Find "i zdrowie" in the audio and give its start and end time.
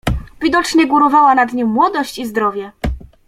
2.19-2.71